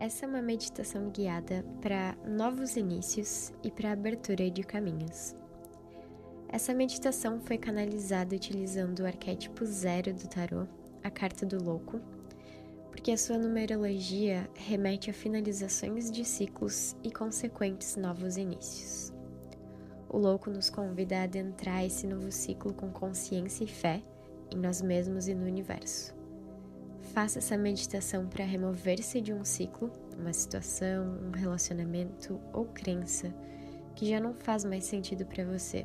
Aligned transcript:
Essa 0.00 0.26
é 0.26 0.28
uma 0.28 0.40
meditação 0.40 1.10
guiada 1.10 1.64
para 1.80 2.16
novos 2.24 2.76
inícios 2.76 3.52
e 3.64 3.70
para 3.70 3.90
abertura 3.90 4.48
de 4.48 4.62
caminhos. 4.62 5.34
Essa 6.48 6.72
meditação 6.72 7.40
foi 7.40 7.58
canalizada 7.58 8.36
utilizando 8.36 9.00
o 9.00 9.06
arquétipo 9.06 9.66
zero 9.66 10.14
do 10.14 10.28
tarô, 10.28 10.68
a 11.02 11.10
carta 11.10 11.44
do 11.44 11.60
louco, 11.60 12.00
porque 12.92 13.10
a 13.10 13.18
sua 13.18 13.38
numerologia 13.38 14.48
remete 14.54 15.10
a 15.10 15.12
finalizações 15.12 16.12
de 16.12 16.24
ciclos 16.24 16.94
e 17.02 17.10
consequentes 17.10 17.96
novos 17.96 18.36
inícios. 18.36 19.12
O 20.08 20.16
louco 20.16 20.48
nos 20.48 20.70
convida 20.70 21.18
a 21.18 21.22
adentrar 21.24 21.84
esse 21.84 22.06
novo 22.06 22.30
ciclo 22.30 22.72
com 22.72 22.88
consciência 22.92 23.64
e 23.64 23.68
fé 23.68 24.00
em 24.48 24.58
nós 24.58 24.80
mesmos 24.80 25.26
e 25.26 25.34
no 25.34 25.44
universo. 25.44 26.17
Faça 27.18 27.40
essa 27.40 27.58
meditação 27.58 28.28
para 28.28 28.44
remover-se 28.44 29.20
de 29.20 29.32
um 29.32 29.44
ciclo, 29.44 29.90
uma 30.16 30.32
situação, 30.32 31.18
um 31.26 31.32
relacionamento 31.32 32.40
ou 32.52 32.64
crença 32.66 33.34
que 33.96 34.08
já 34.08 34.20
não 34.20 34.34
faz 34.34 34.64
mais 34.64 34.84
sentido 34.84 35.26
para 35.26 35.44
você 35.44 35.84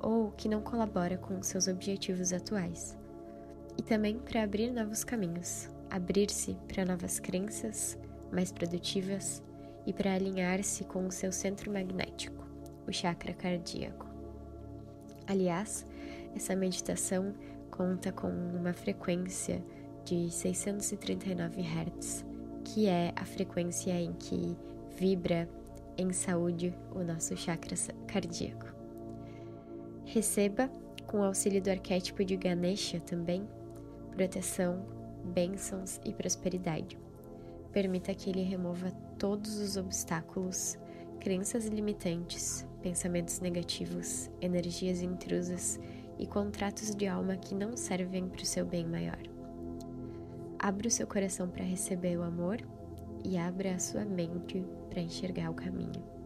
ou 0.00 0.30
que 0.30 0.48
não 0.48 0.62
colabora 0.62 1.18
com 1.18 1.42
seus 1.42 1.68
objetivos 1.68 2.32
atuais. 2.32 2.96
E 3.76 3.82
também 3.82 4.18
para 4.18 4.42
abrir 4.42 4.72
novos 4.72 5.04
caminhos, 5.04 5.68
abrir-se 5.90 6.56
para 6.66 6.86
novas 6.86 7.20
crenças 7.20 7.98
mais 8.32 8.50
produtivas 8.50 9.42
e 9.84 9.92
para 9.92 10.14
alinhar-se 10.14 10.82
com 10.84 11.06
o 11.06 11.12
seu 11.12 11.30
centro 11.30 11.70
magnético, 11.70 12.42
o 12.86 12.90
chakra 12.90 13.34
cardíaco. 13.34 14.06
Aliás, 15.26 15.84
essa 16.34 16.56
meditação 16.56 17.34
conta 17.70 18.10
com 18.10 18.28
uma 18.30 18.72
frequência 18.72 19.62
de 20.08 20.30
639 20.30 21.60
Hz, 21.60 22.24
que 22.64 22.86
é 22.86 23.12
a 23.14 23.26
frequência 23.26 23.92
em 23.92 24.14
que 24.14 24.56
vibra 24.96 25.46
em 25.98 26.12
saúde 26.14 26.74
o 26.94 27.04
nosso 27.04 27.36
chakra 27.36 27.76
cardíaco. 28.06 28.74
Receba, 30.06 30.70
com 31.06 31.22
auxílio 31.22 31.60
do 31.60 31.68
arquétipo 31.68 32.24
de 32.24 32.36
Ganesha 32.36 32.98
também, 33.00 33.46
proteção 34.10 34.82
bênçãos 35.24 36.00
e 36.06 36.14
prosperidade. 36.14 36.98
Permita 37.70 38.14
que 38.14 38.30
ele 38.30 38.42
remova 38.42 38.90
todos 39.18 39.58
os 39.58 39.76
obstáculos, 39.76 40.78
crenças 41.20 41.66
limitantes, 41.66 42.66
pensamentos 42.80 43.40
negativos, 43.40 44.30
energias 44.40 45.02
intrusas 45.02 45.78
e 46.18 46.26
contratos 46.26 46.94
de 46.94 47.06
alma 47.06 47.36
que 47.36 47.54
não 47.54 47.76
servem 47.76 48.26
para 48.26 48.42
o 48.42 48.46
seu 48.46 48.64
bem 48.64 48.86
maior. 48.86 49.37
Abra 50.58 50.88
o 50.88 50.90
seu 50.90 51.06
coração 51.06 51.48
para 51.48 51.64
receber 51.64 52.16
o 52.16 52.22
amor 52.22 52.58
e 53.24 53.38
abra 53.38 53.74
a 53.74 53.78
sua 53.78 54.04
mente 54.04 54.64
para 54.90 55.00
enxergar 55.00 55.50
o 55.50 55.54
caminho. 55.54 56.18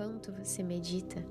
enquanto 0.00 0.32
você 0.32 0.62
medita, 0.62 1.22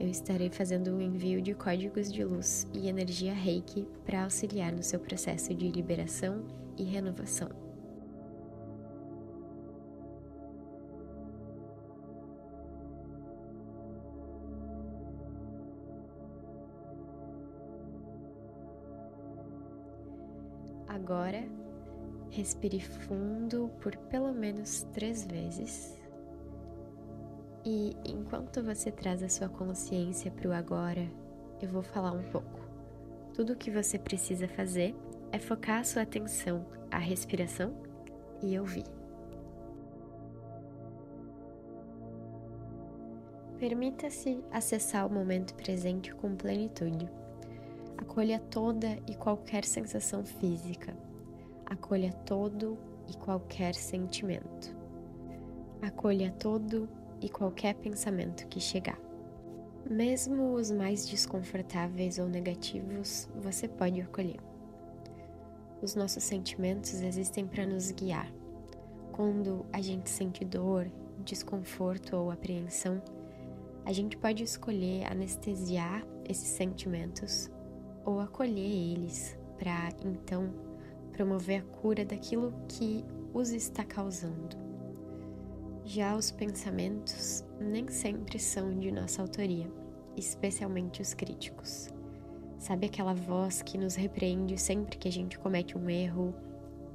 eu 0.00 0.08
estarei 0.08 0.48
fazendo 0.48 0.96
um 0.96 1.00
envio 1.00 1.42
de 1.42 1.54
códigos 1.54 2.10
de 2.10 2.24
luz 2.24 2.66
e 2.72 2.88
energia 2.88 3.34
reiki 3.34 3.86
para 4.04 4.24
auxiliar 4.24 4.72
no 4.72 4.82
seu 4.82 4.98
processo 4.98 5.54
de 5.54 5.68
liberação 5.68 6.42
e 6.78 6.84
renovação. 6.84 7.61
Agora, 20.92 21.42
respire 22.30 22.78
fundo 22.80 23.70
por 23.80 23.96
pelo 23.96 24.32
menos 24.34 24.82
três 24.92 25.24
vezes 25.24 25.98
e 27.64 27.96
enquanto 28.04 28.62
você 28.62 28.90
traz 28.90 29.22
a 29.22 29.28
sua 29.28 29.48
consciência 29.48 30.30
para 30.30 30.48
o 30.48 30.52
agora, 30.52 31.08
eu 31.62 31.68
vou 31.68 31.82
falar 31.82 32.12
um 32.12 32.22
pouco. 32.24 32.60
Tudo 33.32 33.54
o 33.54 33.56
que 33.56 33.70
você 33.70 33.98
precisa 33.98 34.46
fazer 34.46 34.94
é 35.30 35.38
focar 35.38 35.80
a 35.80 35.84
sua 35.84 36.02
atenção 36.02 36.66
à 36.90 36.98
respiração 36.98 37.74
e 38.42 38.58
ouvir. 38.58 38.84
Permita-se 43.58 44.44
acessar 44.50 45.06
o 45.06 45.10
momento 45.10 45.54
presente 45.54 46.12
com 46.12 46.36
plenitude. 46.36 47.08
Acolha 48.02 48.40
toda 48.40 48.98
e 49.06 49.14
qualquer 49.14 49.64
sensação 49.64 50.24
física. 50.24 50.92
Acolha 51.64 52.12
todo 52.26 52.76
e 53.08 53.16
qualquer 53.16 53.76
sentimento. 53.76 54.76
Acolha 55.80 56.32
todo 56.32 56.88
e 57.20 57.28
qualquer 57.28 57.76
pensamento 57.76 58.48
que 58.48 58.58
chegar. 58.58 58.98
Mesmo 59.88 60.52
os 60.52 60.72
mais 60.72 61.08
desconfortáveis 61.08 62.18
ou 62.18 62.28
negativos, 62.28 63.28
você 63.40 63.68
pode 63.68 64.00
acolher. 64.00 64.40
Os 65.80 65.94
nossos 65.94 66.24
sentimentos 66.24 66.94
existem 66.94 67.46
para 67.46 67.64
nos 67.64 67.92
guiar. 67.92 68.28
Quando 69.12 69.64
a 69.72 69.80
gente 69.80 70.10
sente 70.10 70.44
dor, 70.44 70.90
desconforto 71.24 72.16
ou 72.16 72.32
apreensão, 72.32 73.00
a 73.84 73.92
gente 73.92 74.16
pode 74.16 74.42
escolher 74.42 75.06
anestesiar 75.06 76.04
esses 76.28 76.48
sentimentos 76.48 77.48
ou 78.04 78.20
acolher 78.20 78.58
eles 78.58 79.36
para 79.58 79.90
então 80.04 80.52
promover 81.12 81.60
a 81.60 81.62
cura 81.80 82.04
daquilo 82.04 82.52
que 82.68 83.04
os 83.32 83.50
está 83.50 83.84
causando. 83.84 84.56
Já 85.84 86.16
os 86.16 86.30
pensamentos 86.30 87.44
nem 87.60 87.88
sempre 87.88 88.38
são 88.38 88.78
de 88.78 88.90
nossa 88.90 89.20
autoria, 89.22 89.70
especialmente 90.16 91.02
os 91.02 91.14
críticos. 91.14 91.88
Sabe 92.58 92.86
aquela 92.86 93.14
voz 93.14 93.62
que 93.62 93.76
nos 93.76 93.94
repreende 93.94 94.56
sempre 94.58 94.96
que 94.96 95.08
a 95.08 95.12
gente 95.12 95.38
comete 95.38 95.76
um 95.76 95.90
erro 95.90 96.34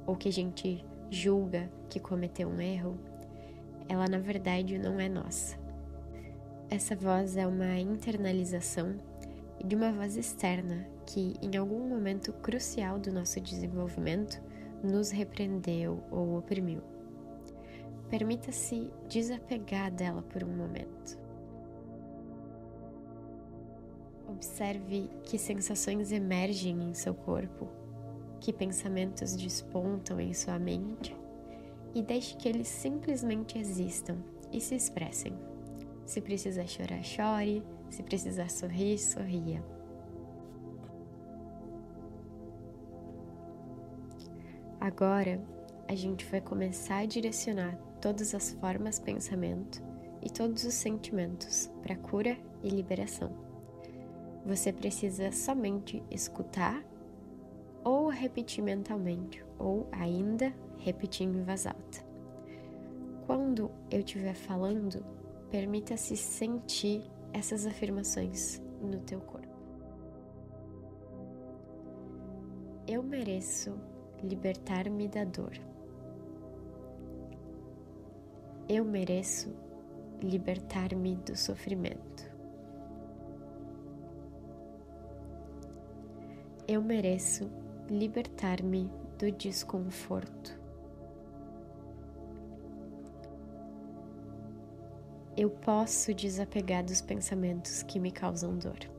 ou 0.06 0.16
que 0.16 0.28
a 0.28 0.32
gente 0.32 0.84
julga 1.10 1.70
que 1.90 2.00
cometeu 2.00 2.48
um 2.48 2.60
erro? 2.60 2.98
Ela 3.88 4.06
na 4.06 4.18
verdade 4.18 4.78
não 4.78 4.98
é 4.98 5.08
nossa. 5.08 5.56
Essa 6.70 6.96
voz 6.96 7.36
é 7.36 7.46
uma 7.46 7.78
internalização 7.78 8.96
de 9.64 9.74
uma 9.74 9.92
voz 9.92 10.16
externa 10.16 10.86
que, 11.08 11.34
em 11.40 11.56
algum 11.56 11.88
momento 11.88 12.34
crucial 12.34 12.98
do 12.98 13.10
nosso 13.10 13.40
desenvolvimento, 13.40 14.42
nos 14.84 15.10
repreendeu 15.10 16.02
ou 16.10 16.36
oprimiu. 16.36 16.82
Permita-se 18.10 18.90
desapegar 19.08 19.90
dela 19.90 20.22
por 20.22 20.44
um 20.44 20.54
momento. 20.54 21.18
Observe 24.28 25.08
que 25.24 25.38
sensações 25.38 26.12
emergem 26.12 26.82
em 26.82 26.92
seu 26.92 27.14
corpo, 27.14 27.66
que 28.38 28.52
pensamentos 28.52 29.34
despontam 29.34 30.20
em 30.20 30.34
sua 30.34 30.58
mente 30.58 31.16
e 31.94 32.02
deixe 32.02 32.36
que 32.36 32.46
eles 32.46 32.68
simplesmente 32.68 33.58
existam 33.58 34.18
e 34.52 34.60
se 34.60 34.74
expressem. 34.74 35.32
Se 36.04 36.20
precisar 36.20 36.66
chorar, 36.66 37.02
chore, 37.02 37.62
se 37.88 38.02
precisar 38.02 38.50
sorrir, 38.50 38.98
sorria. 38.98 39.77
Agora, 44.88 45.38
a 45.86 45.94
gente 45.94 46.24
vai 46.24 46.40
começar 46.40 47.00
a 47.00 47.04
direcionar 47.04 47.76
todas 48.00 48.34
as 48.34 48.52
formas 48.52 48.98
pensamento 48.98 49.82
e 50.22 50.30
todos 50.30 50.64
os 50.64 50.72
sentimentos 50.72 51.70
para 51.82 51.94
cura 51.94 52.38
e 52.62 52.70
liberação. 52.70 53.30
Você 54.46 54.72
precisa 54.72 55.30
somente 55.30 56.02
escutar 56.10 56.82
ou 57.84 58.08
repetir 58.08 58.64
mentalmente, 58.64 59.44
ou 59.58 59.86
ainda 59.92 60.54
repetir 60.78 61.28
em 61.28 61.42
voz 61.42 61.66
alta. 61.66 62.02
Quando 63.26 63.70
eu 63.90 64.00
estiver 64.00 64.34
falando, 64.34 65.04
permita-se 65.50 66.16
sentir 66.16 67.02
essas 67.34 67.66
afirmações 67.66 68.58
no 68.80 68.98
teu 69.00 69.20
corpo. 69.20 69.54
Eu 72.86 73.02
mereço 73.02 73.78
libertar-me 74.22 75.08
da 75.08 75.24
dor. 75.24 75.52
Eu 78.68 78.84
mereço 78.84 79.54
libertar-me 80.22 81.16
do 81.16 81.36
sofrimento. 81.36 82.28
Eu 86.66 86.82
mereço 86.82 87.50
libertar-me 87.88 88.90
do 89.18 89.32
desconforto. 89.32 90.58
Eu 95.36 95.48
posso 95.48 96.12
desapegar 96.12 96.84
dos 96.84 97.00
pensamentos 97.00 97.82
que 97.84 97.98
me 97.98 98.10
causam 98.10 98.58
dor. 98.58 98.97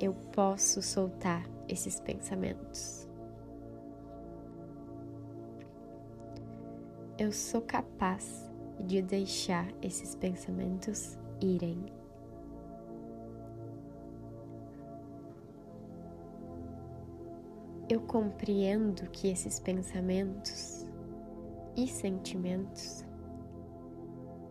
Eu 0.00 0.14
posso 0.32 0.80
soltar 0.80 1.44
esses 1.68 1.98
pensamentos. 1.98 3.08
Eu 7.18 7.32
sou 7.32 7.60
capaz 7.62 8.48
de 8.78 9.02
deixar 9.02 9.66
esses 9.82 10.14
pensamentos 10.14 11.18
irem. 11.40 11.84
Eu 17.88 18.00
compreendo 18.02 19.10
que 19.10 19.28
esses 19.28 19.58
pensamentos 19.58 20.86
e 21.76 21.88
sentimentos 21.88 23.04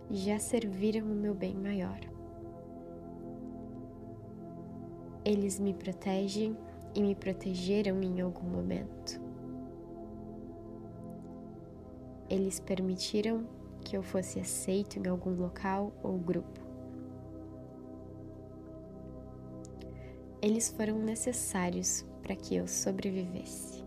já 0.10 0.40
serviram 0.40 1.06
o 1.06 1.16
meu 1.16 1.34
bem 1.34 1.56
maior. 1.56 2.17
Eles 5.28 5.60
me 5.60 5.74
protegem 5.74 6.58
e 6.96 7.02
me 7.02 7.14
protegeram 7.14 8.02
em 8.02 8.22
algum 8.22 8.48
momento. 8.48 9.20
Eles 12.30 12.62
permitiram 12.62 13.46
que 13.82 13.98
eu 13.98 14.02
fosse 14.02 14.40
aceito 14.40 14.98
em 14.98 15.06
algum 15.06 15.36
local 15.36 15.92
ou 16.02 16.18
grupo. 16.18 16.62
Eles 20.42 20.70
foram 20.70 20.98
necessários 20.98 22.06
para 22.22 22.34
que 22.34 22.56
eu 22.56 22.66
sobrevivesse. 22.66 23.84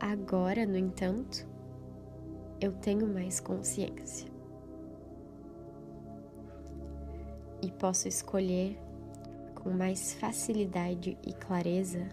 Agora, 0.00 0.66
no 0.66 0.76
entanto, 0.76 1.46
eu 2.60 2.72
tenho 2.72 3.06
mais 3.06 3.38
consciência 3.38 4.39
e 7.62 7.70
posso 7.70 8.08
escolher 8.08 8.78
com 9.54 9.70
mais 9.70 10.14
facilidade 10.14 11.16
e 11.26 11.32
clareza 11.32 12.08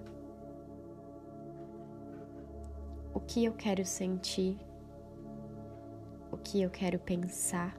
o 3.14 3.20
que 3.20 3.46
eu 3.46 3.54
quero 3.54 3.86
sentir, 3.86 4.58
o 6.32 6.38
que 6.38 6.62
eu 6.62 6.70
quero 6.70 7.00
pensar 7.00 7.76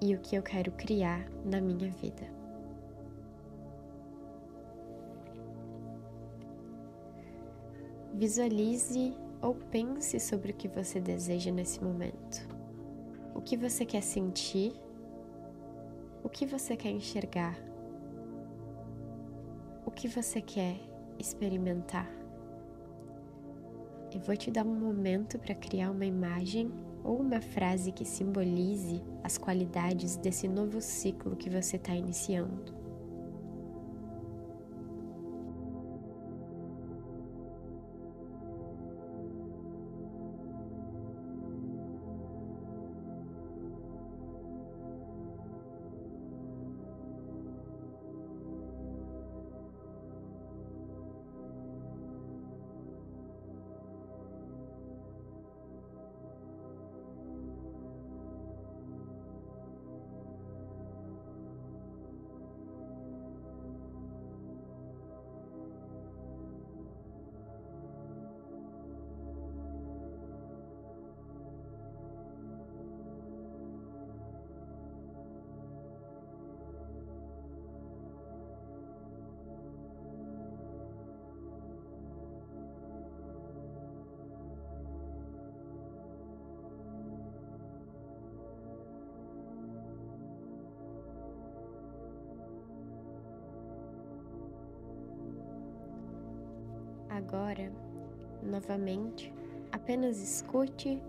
e 0.00 0.14
o 0.14 0.18
que 0.18 0.36
eu 0.36 0.42
quero 0.42 0.72
criar 0.72 1.26
na 1.44 1.60
minha 1.60 1.90
vida. 1.90 2.36
Visualize 8.12 9.14
ou 9.42 9.54
pense 9.54 10.18
sobre 10.18 10.50
o 10.50 10.54
que 10.54 10.68
você 10.68 11.00
deseja 11.00 11.50
nesse 11.50 11.82
momento. 11.82 12.48
O 13.34 13.40
que 13.40 13.56
você 13.56 13.84
quer 13.84 14.02
sentir? 14.02 14.72
Que 16.36 16.44
você 16.44 16.76
quer 16.76 16.90
enxergar? 16.90 17.58
O 19.86 19.90
que 19.90 20.06
você 20.06 20.42
quer 20.42 20.78
experimentar? 21.18 22.06
Eu 24.12 24.20
vou 24.20 24.36
te 24.36 24.50
dar 24.50 24.66
um 24.66 24.78
momento 24.78 25.38
para 25.38 25.54
criar 25.54 25.90
uma 25.90 26.04
imagem 26.04 26.70
ou 27.02 27.22
uma 27.22 27.40
frase 27.40 27.90
que 27.90 28.04
simbolize 28.04 29.02
as 29.24 29.38
qualidades 29.38 30.18
desse 30.18 30.46
novo 30.46 30.78
ciclo 30.78 31.36
que 31.36 31.48
você 31.48 31.76
está 31.76 31.94
iniciando. 31.94 32.75
Agora, 97.16 97.72
novamente, 98.42 99.32
apenas 99.72 100.20
escute 100.20 101.02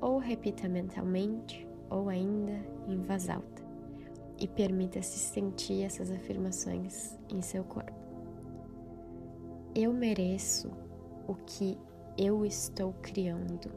ou 0.00 0.18
repita 0.18 0.68
mentalmente 0.68 1.66
ou 1.90 2.08
ainda 2.08 2.52
em 2.86 3.02
voz 3.02 3.28
alta 3.28 3.60
e 4.38 4.46
permita-se 4.46 5.18
sentir 5.18 5.82
essas 5.82 6.08
afirmações 6.12 7.18
em 7.28 7.42
seu 7.42 7.64
corpo. 7.64 7.98
Eu 9.74 9.92
mereço 9.92 10.70
o 11.26 11.34
que 11.34 11.76
eu 12.16 12.46
estou 12.46 12.92
criando. 13.02 13.72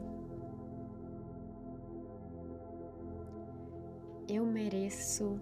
Eu 4.28 4.46
mereço 4.46 5.40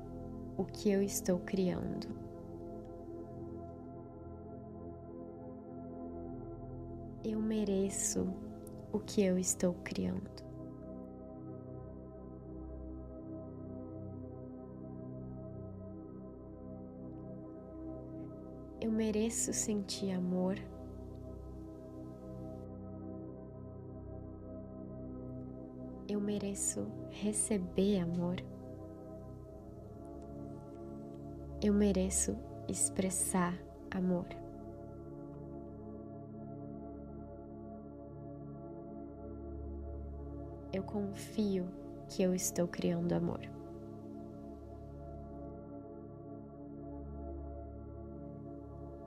o 0.57 0.65
que 0.65 0.91
eu 0.91 1.03
estou 1.03 1.41
criando. 1.41 2.22
Eu 7.25 7.41
mereço 7.41 8.27
o 8.93 8.99
que 8.99 9.23
eu 9.23 9.39
estou 9.39 9.75
criando. 9.85 10.43
Eu 18.81 18.91
mereço 18.91 19.53
sentir 19.53 20.11
amor. 20.11 20.57
Eu 26.09 26.21
mereço 26.21 26.89
receber 27.11 28.01
amor. 28.01 28.37
Eu 31.63 31.73
mereço 31.73 32.37
expressar 32.69 33.57
amor. 33.89 34.42
Eu 40.73 40.83
confio 40.83 41.69
que 42.09 42.23
eu 42.23 42.35
estou 42.35 42.67
criando 42.67 43.13
amor. 43.13 43.41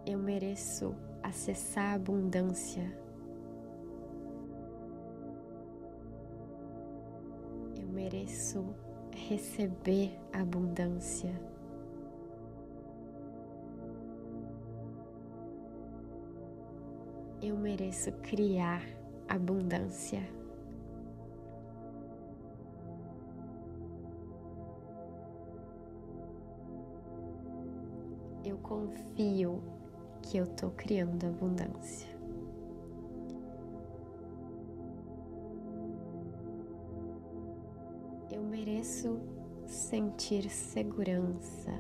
Eu 0.06 0.20
mereço 0.20 0.96
acessar 1.24 1.94
a 1.94 1.94
abundância. 1.96 2.96
Eu 7.76 7.88
mereço 7.88 8.64
receber 9.12 10.16
a 10.32 10.42
abundância. 10.42 11.34
Eu 17.42 17.58
mereço 17.58 18.12
criar 18.22 18.84
abundância. 19.28 20.45
Confio 28.68 29.62
que 30.24 30.38
eu 30.38 30.48
tô 30.48 30.72
criando 30.72 31.28
abundância. 31.28 32.10
Eu 38.32 38.42
mereço 38.42 39.20
sentir 39.68 40.50
segurança. 40.50 41.72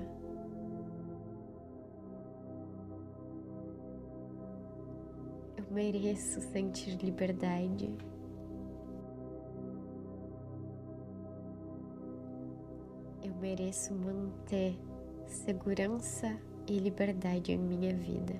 mereço 5.71 6.39
sentir 6.39 6.95
liberdade. 7.03 7.93
Eu 13.21 13.35
mereço 13.41 13.93
manter 13.93 14.79
segurança 15.25 16.39
e 16.67 16.79
liberdade 16.79 17.51
em 17.51 17.57
minha 17.57 17.93
vida. 17.93 18.33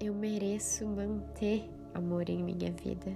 Eu 0.00 0.14
mereço 0.14 0.86
manter 0.86 1.68
amor 1.94 2.28
em 2.30 2.42
minha 2.42 2.72
vida. 2.72 3.14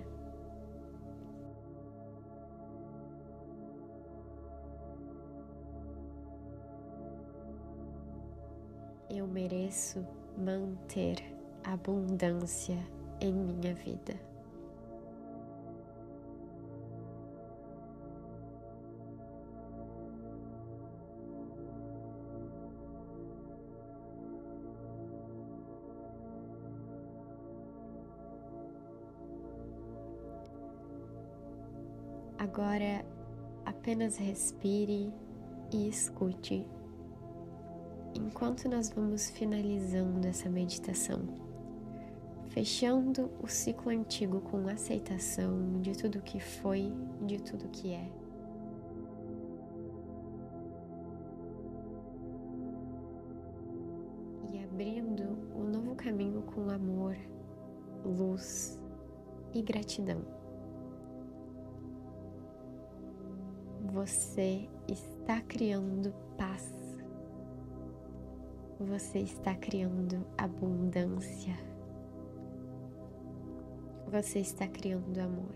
Eu 9.09 9.27
mereço 9.27 10.07
manter 10.37 11.17
abundância 11.65 12.77
em 13.21 13.33
minha 13.33 13.75
vida. 13.75 14.34
Agora 32.45 33.03
apenas 33.65 34.19
respire 34.19 35.11
e 35.73 35.89
escute 35.89 36.67
enquanto 38.15 38.69
nós 38.69 38.91
vamos 38.91 39.31
finalizando 39.31 40.27
essa 40.29 40.51
meditação, 40.51 41.23
fechando 42.51 43.31
o 43.43 43.49
ciclo 43.49 43.91
antigo 43.91 44.43
com 44.43 44.69
aceitação 44.69 45.81
de 45.81 45.97
tudo 45.97 46.21
que 46.21 46.39
foi, 46.39 46.93
de 47.23 47.39
tudo 47.41 47.67
que 47.71 47.95
é. 47.95 48.11
E 54.53 54.63
abrindo 54.63 55.23
um 55.57 55.65
novo 55.65 55.95
caminho 55.95 56.43
com 56.43 56.69
amor, 56.69 57.17
luz 58.05 58.79
e 59.55 59.63
gratidão. 59.63 60.44
Você 64.05 64.69
está 64.87 65.41
criando 65.41 66.13
paz. 66.37 66.71
Você 68.79 69.21
está 69.21 69.55
criando 69.55 70.27
abundância. 70.37 71.57
Você 74.07 74.41
está 74.41 74.69
criando 74.69 75.19
amor. 75.19 75.55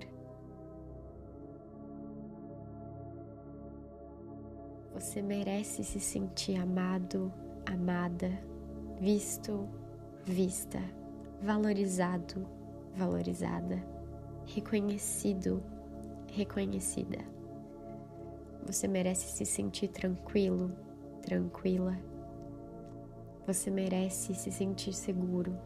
Você 4.95 5.21
merece 5.21 5.85
se 5.85 6.01
sentir 6.01 6.57
amado, 6.57 7.31
amada, 7.67 8.31
visto, 8.99 9.69
vista, 10.25 10.81
valorizado, 11.43 12.47
valorizada, 12.97 13.77
reconhecido, 14.47 15.63
reconhecida. 16.33 17.38
Você 18.69 18.87
merece 18.87 19.29
se 19.29 19.47
sentir 19.47 19.89
tranquilo, 19.89 20.71
tranquila. 21.23 21.99
Você 23.47 23.71
merece 23.71 24.35
se 24.35 24.53
sentir 24.53 24.93
seguro, 24.93 25.59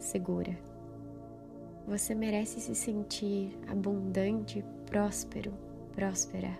segura. 0.00 0.58
Você 1.86 2.16
merece 2.16 2.60
se 2.60 2.74
sentir 2.74 3.56
abundante, 3.68 4.64
próspero, 4.84 5.54
próspera. 5.92 6.58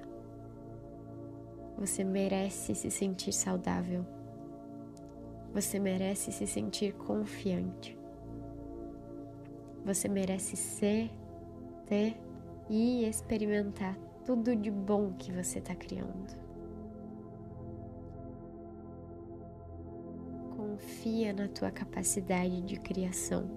Você 1.77 2.05
merece 2.05 2.77
se 2.77 2.89
sentir 2.89 3.33
saudável. 3.33 4.07
Você 5.53 5.81
merece 5.81 6.31
se 6.31 6.47
sentir 6.47 6.93
confiante. 6.95 7.99
Você 9.85 10.07
merece 10.07 10.55
ser, 10.55 11.11
ter 11.85 12.17
e 12.71 13.05
experimentar 13.05 14.08
tudo 14.29 14.55
de 14.55 14.71
bom 14.71 15.15
que 15.15 15.33
você 15.33 15.59
está 15.59 15.75
criando. 15.75 16.37
Confia 20.55 21.33
na 21.33 21.49
tua 21.49 21.71
capacidade 21.71 22.61
de 22.61 22.79
criação. 22.79 23.49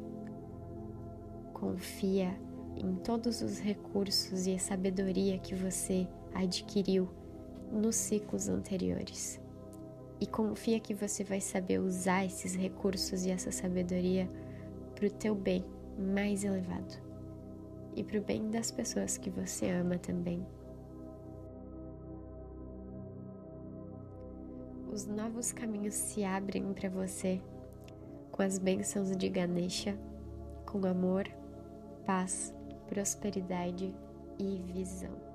Confia 1.53 2.33
em 2.77 2.95
todos 2.95 3.41
os 3.41 3.59
recursos 3.59 4.47
e 4.47 4.55
a 4.55 4.59
sabedoria 4.59 5.37
que 5.39 5.53
você 5.53 6.07
adquiriu 6.33 7.09
nos 7.69 7.97
ciclos 7.97 8.47
anteriores. 8.47 9.41
E 10.21 10.25
confia 10.25 10.79
que 10.79 10.93
você 10.93 11.21
vai 11.21 11.41
saber 11.41 11.79
usar 11.79 12.25
esses 12.25 12.55
recursos 12.55 13.25
e 13.25 13.29
essa 13.29 13.51
sabedoria 13.51 14.25
para 14.95 15.07
o 15.07 15.11
teu 15.11 15.35
bem 15.35 15.65
mais 15.99 16.45
elevado 16.45 16.95
e 17.93 18.05
para 18.05 18.19
o 18.19 18.21
bem 18.21 18.49
das 18.49 18.71
pessoas 18.71 19.17
que 19.17 19.29
você 19.29 19.69
ama 19.69 19.97
também. 19.97 20.47
Os 24.91 25.07
novos 25.07 25.53
caminhos 25.53 25.93
se 25.93 26.23
abrem 26.23 26.73
para 26.73 26.89
você 26.89 27.41
com 28.31 28.41
as 28.41 28.57
bênçãos 28.57 29.15
de 29.15 29.29
Ganesha, 29.29 29.97
com 30.65 30.85
amor, 30.85 31.27
paz, 32.05 32.53
prosperidade 32.87 33.95
e 34.37 34.61
visão. 34.73 35.30